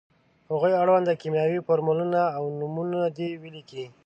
هغو 0.49 0.67
اړوند 0.81 1.07
کیمیاوي 1.21 1.59
فورمولونه 1.65 2.21
او 2.37 2.43
نومونه 2.59 2.99
دې 3.17 3.29
ولیکي. 3.43 3.85